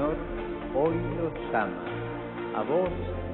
[0.00, 0.16] Señor
[0.74, 1.84] hoy los ama.
[2.56, 2.88] A vos,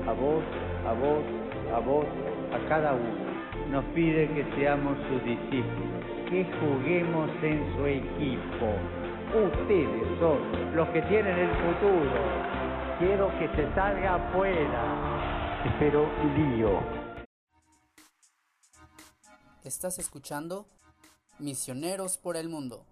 [0.09, 0.43] a vos,
[0.85, 1.25] a vos,
[1.73, 2.07] a vos,
[2.53, 3.71] a cada uno.
[3.71, 8.67] Nos pide que seamos sus discípulos, que juguemos en su equipo.
[9.33, 12.11] Ustedes son los que tienen el futuro.
[12.99, 15.63] Quiero que se salga afuera.
[15.67, 16.81] Espero lío.
[19.63, 20.67] Estás escuchando
[21.39, 22.85] Misioneros por el Mundo.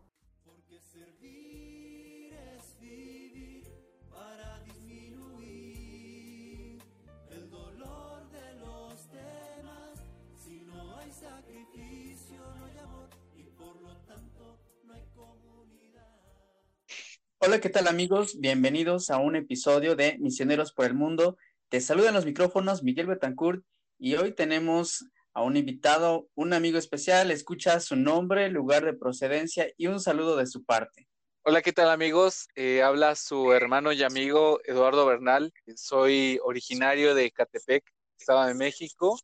[17.46, 18.40] Hola, ¿qué tal amigos?
[18.40, 21.36] Bienvenidos a un episodio de Misioneros por el Mundo.
[21.68, 23.62] Te saludan los micrófonos Miguel Betancourt
[23.98, 25.04] y hoy tenemos
[25.34, 27.30] a un invitado, un amigo especial.
[27.30, 31.06] Escucha su nombre, lugar de procedencia y un saludo de su parte.
[31.42, 32.48] Hola, ¿qué tal amigos?
[32.56, 35.52] Eh, habla su hermano y amigo Eduardo Bernal.
[35.76, 37.84] Soy originario de Catepec,
[38.18, 39.18] Estado de México.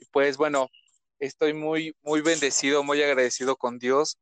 [0.00, 0.68] Y pues bueno,
[1.20, 4.18] estoy muy, muy bendecido, muy agradecido con Dios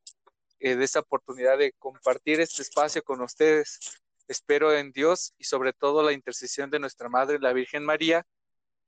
[0.64, 4.00] eh, de esta oportunidad de compartir este espacio con ustedes.
[4.28, 8.26] Espero en Dios y sobre todo la intercesión de nuestra Madre, la Virgen María,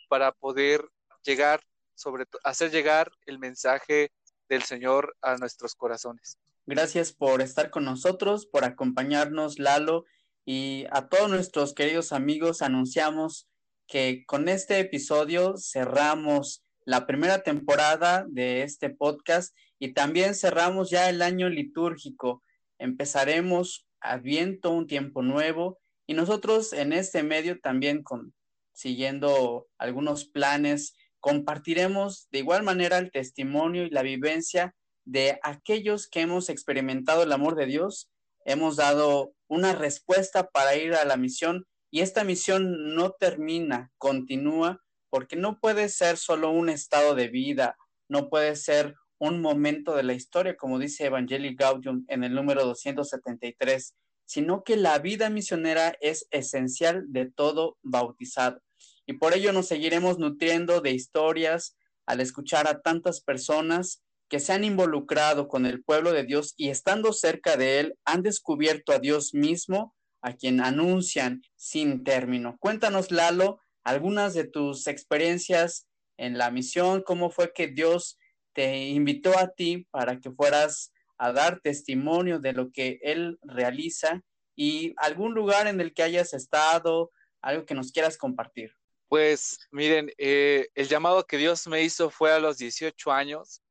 [0.08, 0.88] para poder
[1.22, 1.60] llegar,
[1.94, 4.10] sobre hacer llegar el mensaje
[4.48, 6.38] del Señor a nuestros corazones.
[6.64, 10.06] Gracias por estar con nosotros, por acompañarnos, Lalo,
[10.46, 13.50] y a todos nuestros queridos amigos anunciamos
[13.86, 21.11] que con este episodio cerramos la primera temporada de este podcast y también cerramos ya
[21.11, 22.42] el año litúrgico.
[22.79, 28.34] Empezaremos Adviento, un tiempo nuevo, y nosotros en este medio también con,
[28.73, 36.20] siguiendo algunos planes, compartiremos de igual manera el testimonio y la vivencia de aquellos que
[36.20, 38.12] hemos experimentado el amor de Dios,
[38.45, 44.84] hemos dado una respuesta para ir a la misión y esta misión no termina, continúa,
[45.17, 50.02] porque no puede ser solo un estado de vida, no puede ser un momento de
[50.02, 53.95] la historia, como dice Evangelii Gaudium en el número 273,
[54.27, 58.61] sino que la vida misionera es esencial de todo bautizado.
[59.07, 64.52] Y por ello nos seguiremos nutriendo de historias al escuchar a tantas personas que se
[64.52, 68.98] han involucrado con el pueblo de Dios y estando cerca de él han descubierto a
[68.98, 72.58] Dios mismo, a quien anuncian sin término.
[72.61, 75.86] Cuéntanos, Lalo, algunas de tus experiencias
[76.17, 78.19] en la misión, cómo fue que Dios
[78.52, 84.25] te invitó a ti para que fueras a dar testimonio de lo que Él realiza
[84.57, 88.73] y algún lugar en el que hayas estado, algo que nos quieras compartir.
[89.08, 93.63] Pues miren, eh, el llamado que Dios me hizo fue a los 18 años.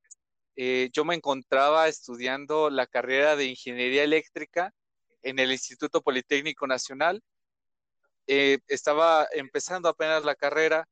[0.55, 4.73] Eh, yo me encontraba estudiando la carrera de ingeniería eléctrica
[5.23, 7.21] en el Instituto Politécnico Nacional.
[8.27, 10.87] Eh, estaba empezando apenas la carrera,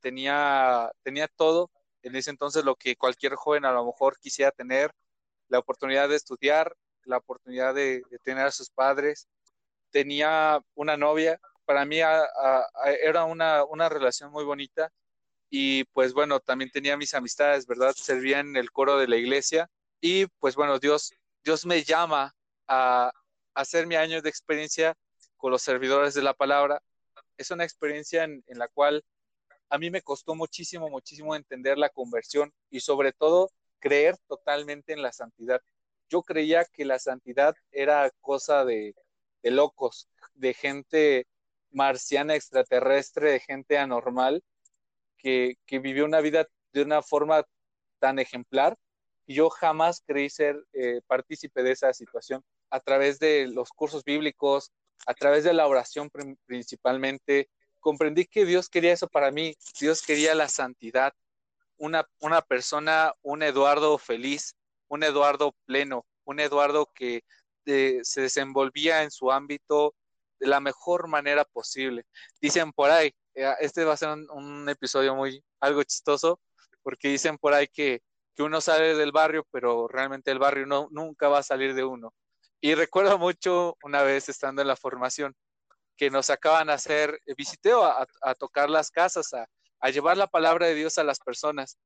[0.00, 1.70] tenía, tenía todo
[2.02, 4.92] en ese entonces lo que cualquier joven a lo mejor quisiera tener,
[5.48, 9.28] la oportunidad de estudiar, la oportunidad de, tener a sus padres.
[9.90, 14.90] Tenía una novia, para mí era una, una, relación muy bonita
[15.50, 17.94] y pues bueno, también tenía mis amistades, ¿verdad?
[17.94, 19.68] Servía en el coro de la iglesia
[20.00, 21.12] y pues bueno, Dios,
[21.44, 22.34] Dios me llama
[22.66, 23.12] a,
[23.54, 24.94] hacer mi año de experiencia
[25.42, 26.80] con los servidores de la palabra.
[27.36, 29.04] Es una experiencia en la cual
[29.68, 35.02] a mí me costó muchísimo, muchísimo entender la conversión y sobre todo creer totalmente en
[35.02, 35.60] la santidad.
[36.08, 38.94] Yo creía que la santidad era cosa de,
[39.42, 41.26] locos, de gente
[41.72, 44.44] marciana extraterrestre, de gente anormal,
[45.16, 47.42] que, vivió una vida de una forma
[47.98, 48.78] tan ejemplar.
[49.26, 54.04] Y yo jamás creí ser eh, partícipe de esa situación a través de los cursos
[54.04, 54.70] bíblicos,
[55.06, 56.10] a través de la oración
[56.46, 61.12] principalmente, comprendí que Dios quería eso para mí, Dios quería la santidad,
[61.76, 64.54] una, una persona, un Eduardo feliz,
[64.88, 67.24] un Eduardo pleno, un Eduardo que
[67.66, 69.94] eh, se desenvolvía en su ámbito
[70.38, 72.04] de la mejor manera posible.
[72.40, 76.40] Dicen por ahí, eh, este va a ser un, episodio muy, algo chistoso,
[76.82, 78.02] porque dicen por ahí que,
[78.34, 81.84] que, uno sale del barrio, pero realmente el barrio no, nunca va a salir de
[81.84, 82.12] uno.
[82.64, 85.34] Y recuerdo mucho una vez estando en la formación,
[85.96, 90.68] que nos acaban a hacer eh, visiteo, a, tocar las casas, a, llevar la palabra
[90.68, 91.76] de Dios a las personas.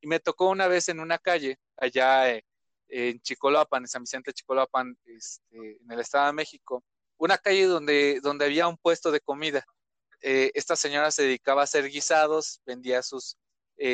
[0.00, 2.42] Y me tocó una vez en una calle, allá eh,
[2.88, 6.82] en Chicolapan, en San Vicente Chicolapan, este, en el Estado de México,
[7.18, 9.62] una calle donde, donde había un puesto de comida.
[10.22, 13.36] Eh, esta señora se dedicaba a hacer guisados, vendía sus,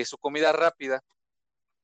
[0.04, 1.02] su comida rápida.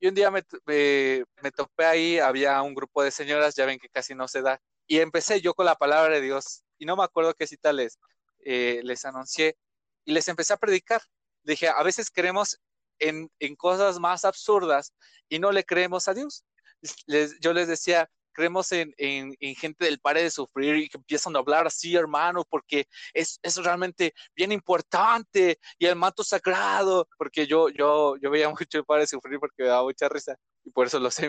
[0.08, 4.14] Un día me, me, topé ahí, había un grupo de señoras, ya ven que casi
[4.14, 7.34] no se da, y empecé yo con la palabra de Dios y no me acuerdo
[7.34, 7.98] qué cita les,
[8.44, 9.56] eh, les anuncié
[10.04, 11.02] y les empecé a predicar.
[11.42, 12.60] Dije, a veces creemos
[12.98, 14.92] en, en cosas más absurdas
[15.28, 16.44] y no le creemos a Dios.
[17.40, 21.38] Yo les decía, creemos en, en, gente del pare de sufrir y que empiezan a
[21.38, 27.70] hablar así, hermano, porque es, es realmente bien importante y el manto sagrado, porque yo,
[27.70, 30.86] yo, yo veía mucho el pare de sufrir porque me daba mucha risa y por
[30.86, 31.26] eso lo sé.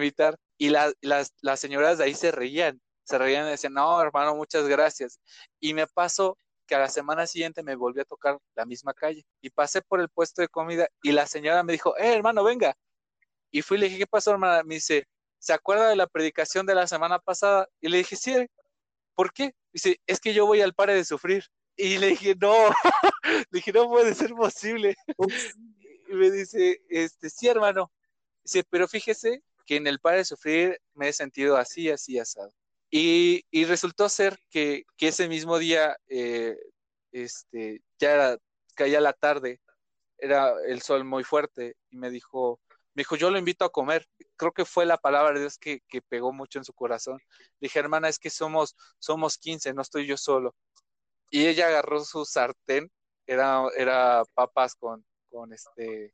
[0.57, 0.93] Y las,
[1.41, 5.19] las señoras de ahí se reían, se reían y decían, no, hermano, muchas gracias.
[5.59, 6.37] Y me pasó
[6.67, 10.01] que a la semana siguiente me volví a tocar la misma calle y pasé por
[10.01, 12.75] el puesto de comida y la señora me dijo, eh, hermano, venga.
[13.51, 14.63] Y fui y le dije, ¿qué pasó, hermana?
[14.63, 15.05] Me dice,
[15.39, 17.67] ¿se acuerda de la predicación de la semana pasada?
[17.81, 18.35] Y le dije, sí,
[19.15, 19.53] ¿por qué?
[19.73, 21.45] Dice, es que yo voy al pare de sufrir.
[21.75, 22.53] Y le dije, no,
[23.23, 24.95] le dije, no puede ser posible.
[26.09, 27.91] y me dice, este, sí, hermano.
[28.43, 32.53] Dice, pero fíjese que en el pare de sufrir me he sentido así, así, asado.
[32.89, 36.57] Y, y resultó ser que, que ese mismo día, eh,
[37.11, 38.37] este, ya era,
[38.75, 39.59] caía la tarde,
[40.17, 42.59] era el sol muy fuerte, y me dijo,
[42.97, 44.07] me dijo, yo lo invito a comer.
[44.37, 47.19] Creo que fue la palabra de Dios que, que pegó mucho en su corazón.
[47.61, 50.55] dije, hermana, es que somos, somos 15, no estoy yo solo.
[51.29, 52.91] Y ella agarró su sartén,
[53.27, 56.11] era, era papas con, con, este,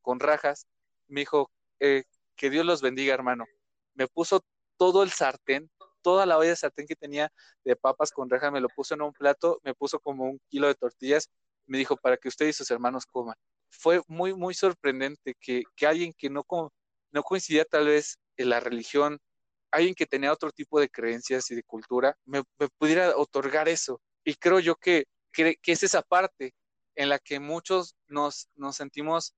[0.00, 0.66] con rajas.
[1.06, 1.50] Me dijo,
[1.80, 2.04] eh,
[2.34, 3.44] que Dios los bendiga, hermano.
[3.92, 4.42] Me puso
[4.78, 5.70] todo el sartén,
[6.00, 7.30] toda la olla de sartén que tenía
[7.62, 10.68] de papas con rajas, me lo puso en un plato, me puso como un kilo
[10.68, 11.28] de tortillas,
[11.66, 13.36] me dijo, para que usted y sus hermanos coman
[13.72, 16.44] fue muy, muy sorprendente que, que alguien que no,
[17.10, 19.18] no coincidía tal vez en la religión,
[19.70, 22.42] alguien que tenía otro tipo de creencias y de cultura, me,
[22.78, 24.00] pudiera otorgar eso.
[24.24, 26.54] Y creo yo que, que, es esa parte
[26.94, 29.34] en la que muchos nos, nos sentimos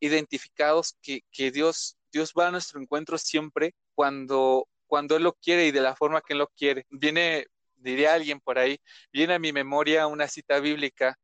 [0.00, 5.66] identificados, que, que, Dios, Dios va a nuestro encuentro siempre cuando, cuando Él lo quiere
[5.66, 6.86] y de la forma que Él lo quiere.
[6.90, 7.46] Viene,
[7.76, 8.78] diría alguien por ahí,
[9.12, 11.18] viene a mi memoria una cita bíblica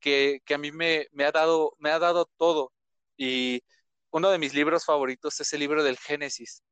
[0.00, 2.72] que, a mí me, ha dado, me ha dado todo.
[3.16, 3.62] Y
[4.10, 6.62] uno de mis libros favoritos es el libro del Génesis.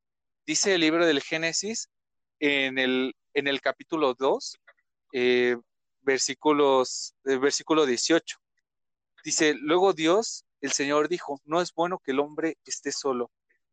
[0.46, 1.90] Dice el libro del Génesis
[2.38, 4.58] en el, en el capítulo 2,
[5.12, 5.56] eh,
[6.02, 8.38] versículos, eh, versículo 18.
[9.24, 13.30] Dice, luego Dios, el Señor dijo, no es bueno que el hombre esté solo.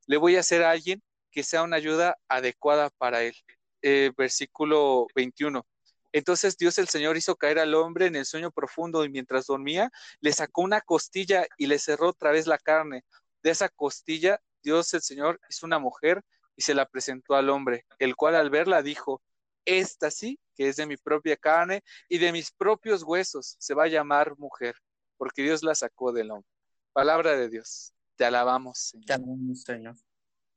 [0.07, 1.01] Le voy a hacer a alguien
[1.31, 3.35] que sea una ayuda adecuada para él.
[3.81, 5.65] Eh, versículo 21.
[6.13, 9.91] Entonces Dios el Señor hizo caer al hombre en el sueño profundo y mientras dormía
[10.21, 13.03] le sacó una costilla y le cerró otra vez la carne.
[13.41, 16.23] De esa costilla Dios el Señor hizo una mujer
[16.55, 19.21] y se la presentó al hombre, el cual al verla dijo,
[19.65, 23.85] esta sí, que es de mi propia carne y de mis propios huesos, se va
[23.85, 24.75] a llamar mujer,
[25.17, 26.49] porque Dios la sacó del hombre.
[26.93, 29.05] Palabra de Dios, te alabamos, Señor.
[29.05, 29.95] Te alabamos, Señor.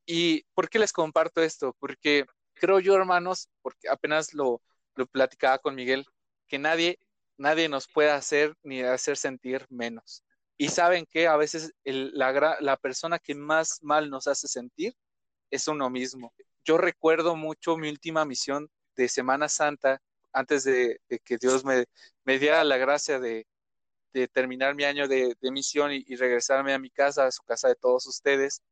[0.05, 1.75] ¿Y por qué les comparto esto?
[1.79, 4.61] Porque creo yo, hermanos, porque apenas lo,
[4.97, 6.07] lo platicaba con Miguel,
[6.49, 6.99] que nadie,
[7.37, 10.25] nadie nos puede hacer ni hacer sentir menos.
[10.59, 14.95] Y saben que a veces la, la persona que más mal nos hace sentir
[15.51, 16.33] es uno mismo.
[16.65, 20.01] Yo recuerdo mucho mi última misión de Semana Santa,
[20.33, 21.87] antes de, que Dios me,
[22.25, 23.47] me, diera la gracia de,
[24.13, 27.43] de terminar mi año de, de misión y, y, regresarme a mi casa, a su
[27.43, 28.63] casa de todos ustedes.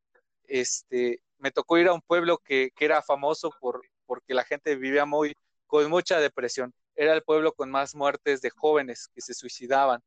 [0.45, 4.77] Este, me tocó ir a un pueblo que, que era famoso por, porque la gente
[4.77, 5.35] vivía muy,
[5.75, 6.73] con mucha depresión.
[6.95, 10.01] Era el pueblo con más muertes de jóvenes que se suicidaban.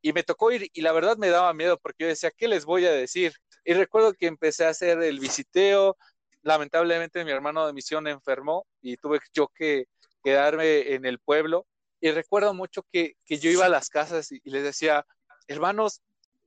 [0.00, 2.64] Y me tocó ir y la verdad me daba miedo porque yo decía, ¿qué les
[2.64, 3.32] voy a decir?
[3.64, 5.96] Y recuerdo que empecé a hacer el visiteo.
[6.42, 9.84] Lamentablemente mi hermano de misión enfermó y tuve yo que
[10.24, 11.68] quedarme en el pueblo.
[12.00, 15.06] Y recuerdo mucho que, yo iba a las casas y, les decía,
[15.46, 16.00] hermanos,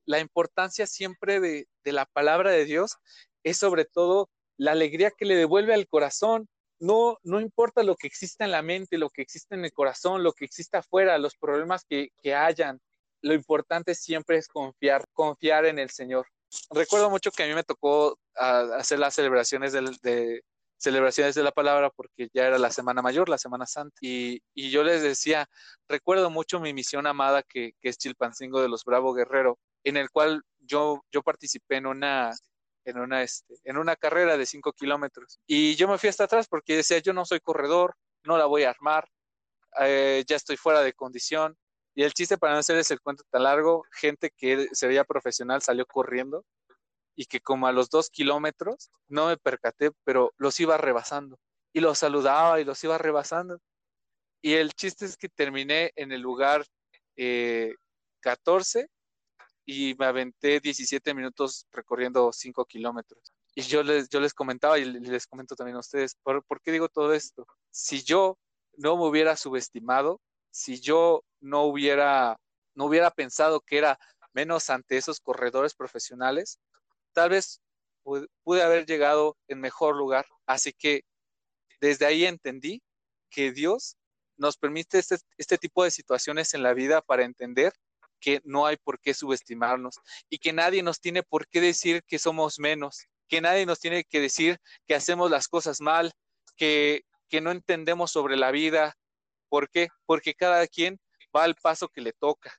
[0.03, 2.97] la importancia siempre de, de la palabra de Dios
[3.41, 8.07] es sobre todo la alegría que le devuelve al corazón, no, no importa lo que
[8.07, 11.35] exista en la mente, lo que exista en el corazón, lo que exista afuera, los
[11.35, 12.81] problemas que, hayan,
[13.21, 16.27] lo importante siempre es confiar, confiar en el Señor.
[16.71, 20.41] Recuerdo mucho que a mí me tocó ah, hacer las celebraciones de,
[20.77, 23.95] celebraciones de la palabra porque ya era la Semana Mayor, la Semana Santa.
[24.01, 25.47] Y, yo les decía,
[25.87, 30.09] recuerdo mucho mi misión amada que, que es Chilpancingo de los Bravo Guerrero, en el
[30.09, 32.31] cual yo, yo participé en una,
[32.85, 35.39] en una, este, en una carrera de 5 kilómetros.
[35.45, 38.63] Y yo me fui hasta atrás porque decía, yo no soy corredor, no la voy
[38.63, 39.07] a armar,
[39.81, 41.57] eh, ya estoy fuera de condición.
[41.95, 45.61] Y el chiste para no hacerles el cuento tan largo, gente que se veía profesional
[45.61, 46.45] salió corriendo
[47.15, 51.39] y que como a los dos kilómetros, no me percaté, pero los iba rebasando.
[51.73, 53.59] Y los saludaba y los iba rebasando.
[54.41, 56.65] Y el chiste es que terminé en el lugar
[57.15, 57.73] eh,
[58.21, 58.89] 14
[59.65, 63.33] y me aventé 17 minutos recorriendo 5 kilómetros.
[63.55, 66.89] Y yo les, yo les comentaba y les comento también a ustedes, ¿por, qué digo
[66.89, 67.47] todo esto?
[67.71, 68.37] Si yo
[68.77, 72.37] no me hubiera subestimado, si yo no hubiera,
[72.75, 73.97] no hubiera pensado que era
[74.33, 76.59] menos ante esos corredores profesionales,
[77.13, 77.61] tal vez
[78.03, 80.25] pude haber llegado en mejor lugar.
[80.45, 81.03] Así que
[81.79, 82.83] desde ahí entendí
[83.29, 83.97] que Dios
[84.37, 87.73] nos permite este, este, tipo de situaciones en la vida para entender
[88.25, 89.99] que no hay por qué subestimarnos
[90.31, 94.03] y que nadie nos tiene por qué decir que somos menos, que nadie nos tiene
[94.03, 96.11] que decir que hacemos las cosas mal,
[96.57, 98.97] que, que no entendemos sobre la vida.
[99.47, 99.89] ¿Por qué?
[100.07, 100.99] Porque cada quien
[101.35, 102.51] va al paso que le toca,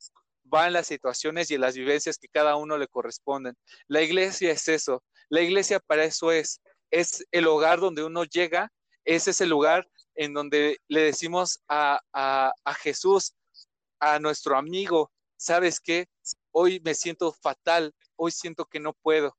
[0.55, 3.57] va en las situaciones y en las vivencias que cada uno le corresponden.
[3.89, 6.61] La iglesia es eso, la iglesia para eso es,
[6.93, 8.71] es el hogar donde uno llega,
[9.05, 13.35] es ese lugar en donde le decimos a, a, Jesús,
[13.99, 16.09] a nuestro amigo, ¿sabes qué?
[16.53, 19.37] Hoy me siento fatal, hoy siento que no puedo.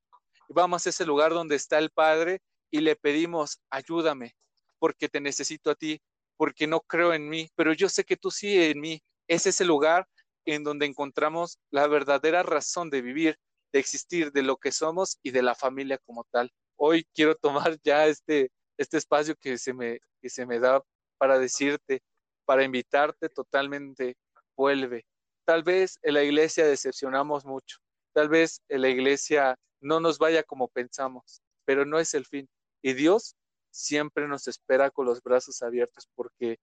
[0.48, 2.40] Vamos a ese lugar donde está el Padre
[2.70, 4.34] y le pedimos, ayúdame,
[4.78, 6.00] porque te necesito a ti,
[6.36, 9.02] porque no creo en mí, pero yo sé que tú sí en mí.
[9.26, 10.06] Es ese lugar
[10.46, 13.38] en donde encontramos la verdadera razón de vivir,
[13.72, 16.50] de existir, de lo que somos y de la familia como tal.
[16.76, 20.82] Hoy quiero tomar ya este, este espacio que se, me, que se me da
[21.18, 22.00] para decirte,
[22.46, 24.16] para invitarte totalmente,
[24.56, 25.04] vuelve.
[25.48, 27.78] Tal vez en la iglesia decepcionamos mucho,
[28.12, 32.46] tal vez en la iglesia no nos vaya como pensamos, pero no es el fin.
[32.82, 33.34] Y Dios
[33.70, 36.58] siempre nos espera con los brazos abiertos porque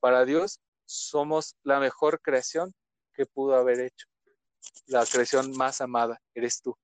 [0.00, 2.74] para Dios somos la mejor creación
[3.12, 4.08] que pudo haber hecho.
[4.86, 6.76] La creación más amada eres tú,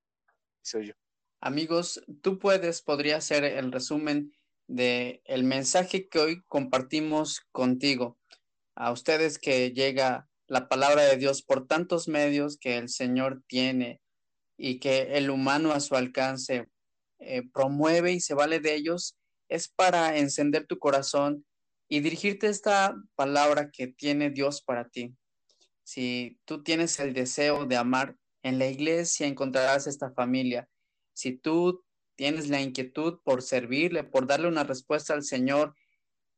[0.61, 0.93] soy yo.
[1.41, 4.33] Amigos, tú puedes, podría ser el resumen
[4.67, 8.17] de el mensaje que hoy compartimos contigo.
[8.73, 14.01] A ustedes que llega la palabra de Dios por tantos medios que el Señor tiene
[14.57, 16.67] y que el humano a su alcance
[17.19, 19.15] eh, promueve y se vale de ellos,
[19.47, 21.45] es para encender tu corazón
[21.87, 25.15] y dirigirte esta palabra que tiene Dios para ti.
[25.83, 30.67] Si tú tienes el deseo de amar, en la iglesia encontrarás esta familia.
[31.13, 31.81] Si tú
[32.15, 35.77] tienes la inquietud por servirle, por darle una respuesta al Señor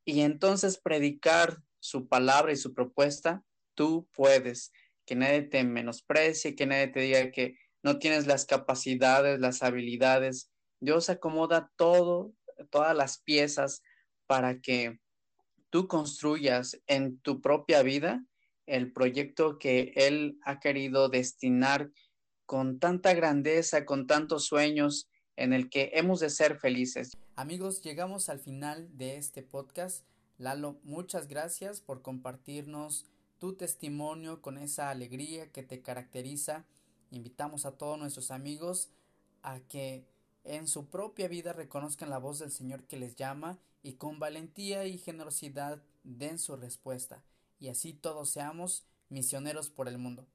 [0.06, 3.44] y entonces predicar su palabra y su propuesta,
[3.76, 4.72] tú puedes.
[5.06, 10.50] Que nadie te menosprecie, que nadie te diga que no tienes las capacidades, las habilidades.
[10.80, 12.34] Dios acomoda todo,
[12.70, 13.84] todas las piezas
[14.28, 15.00] para que
[15.70, 18.24] tú construyas en tu propia vida
[18.66, 21.92] el proyecto que Él ha querido destinar
[22.46, 27.18] con tanta grandeza, con tantos sueños, en el que hemos de ser felices.
[27.36, 30.06] Amigos, llegamos al final de este podcast.
[30.38, 33.08] Lalo, muchas gracias por compartirnos
[33.44, 36.64] tu testimonio con esa alegría que te caracteriza.
[37.12, 38.90] Invitamos a todos nuestros amigos
[39.42, 40.08] a que
[40.46, 44.86] en su propia vida reconozcan la voz del Señor que les llama y con valentía
[44.86, 47.22] y generosidad den su respuesta
[47.60, 50.26] y así todos seamos misioneros por el mundo.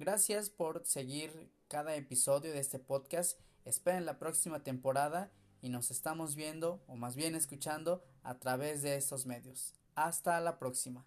[0.00, 5.30] Gracias por seguir cada episodio de este podcast Esperen la próxima temporada
[5.62, 9.72] y nos estamos viendo, o más bien escuchando, a través de estos medios.
[9.94, 11.06] Hasta la próxima.